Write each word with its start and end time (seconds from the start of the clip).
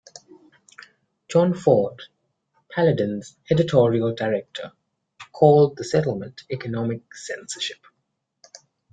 Jon 1.27 1.53
Ford, 1.53 2.01
Paladin's 2.71 3.37
editorial 3.51 4.15
director, 4.15 4.71
called 5.31 5.77
the 5.77 5.83
settlement 5.83 6.41
economic 6.49 7.03
censorship. 7.15 7.85